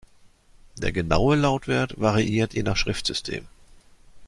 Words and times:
Der 0.79 0.91
genaue 0.91 1.35
Lautwert 1.35 2.01
variiert 2.01 2.55
je 2.55 2.63
nach 2.63 2.75
Schriftsystem. 2.75 3.45